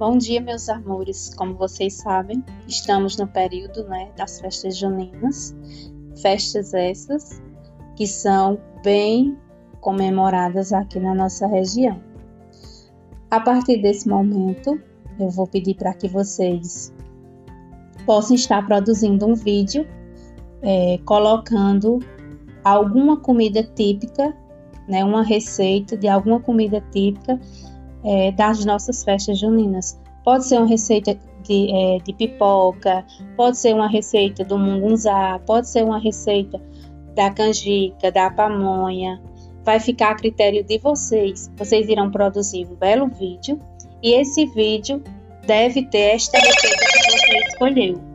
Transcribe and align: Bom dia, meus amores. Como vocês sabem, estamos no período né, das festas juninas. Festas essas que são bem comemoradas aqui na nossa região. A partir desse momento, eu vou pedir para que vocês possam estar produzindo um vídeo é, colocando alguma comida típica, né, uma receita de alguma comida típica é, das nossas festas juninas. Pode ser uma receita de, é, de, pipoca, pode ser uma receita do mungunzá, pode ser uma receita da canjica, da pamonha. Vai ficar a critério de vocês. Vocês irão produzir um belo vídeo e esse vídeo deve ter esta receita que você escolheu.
Bom 0.00 0.16
dia, 0.16 0.40
meus 0.40 0.66
amores. 0.70 1.30
Como 1.34 1.54
vocês 1.56 1.92
sabem, 1.92 2.42
estamos 2.66 3.18
no 3.18 3.26
período 3.26 3.84
né, 3.84 4.10
das 4.16 4.40
festas 4.40 4.78
juninas. 4.78 5.54
Festas 6.22 6.72
essas 6.72 7.42
que 7.96 8.06
são 8.06 8.58
bem 8.82 9.36
comemoradas 9.82 10.72
aqui 10.72 10.98
na 10.98 11.14
nossa 11.14 11.46
região. 11.46 12.00
A 13.30 13.40
partir 13.40 13.82
desse 13.82 14.08
momento, 14.08 14.80
eu 15.18 15.28
vou 15.28 15.46
pedir 15.46 15.74
para 15.74 15.92
que 15.92 16.08
vocês 16.08 16.94
possam 18.06 18.36
estar 18.36 18.66
produzindo 18.66 19.26
um 19.26 19.34
vídeo 19.34 19.86
é, 20.62 20.96
colocando 21.04 21.98
alguma 22.64 23.18
comida 23.18 23.62
típica, 23.62 24.34
né, 24.88 25.04
uma 25.04 25.22
receita 25.22 25.94
de 25.94 26.08
alguma 26.08 26.40
comida 26.40 26.82
típica 26.90 27.38
é, 28.04 28.32
das 28.32 28.64
nossas 28.64 29.04
festas 29.04 29.38
juninas. 29.38 29.98
Pode 30.24 30.46
ser 30.46 30.58
uma 30.58 30.66
receita 30.66 31.16
de, 31.42 31.70
é, 31.72 31.98
de, 31.98 32.12
pipoca, 32.12 33.04
pode 33.36 33.58
ser 33.58 33.74
uma 33.74 33.88
receita 33.88 34.44
do 34.44 34.58
mungunzá, 34.58 35.40
pode 35.46 35.68
ser 35.68 35.84
uma 35.84 35.98
receita 35.98 36.60
da 37.14 37.30
canjica, 37.30 38.12
da 38.12 38.30
pamonha. 38.30 39.20
Vai 39.64 39.80
ficar 39.80 40.12
a 40.12 40.14
critério 40.14 40.64
de 40.64 40.78
vocês. 40.78 41.50
Vocês 41.56 41.88
irão 41.88 42.10
produzir 42.10 42.66
um 42.66 42.74
belo 42.74 43.08
vídeo 43.08 43.60
e 44.02 44.12
esse 44.12 44.46
vídeo 44.46 45.02
deve 45.46 45.82
ter 45.86 46.14
esta 46.14 46.38
receita 46.38 46.84
que 46.84 47.10
você 47.10 47.38
escolheu. 47.48 48.09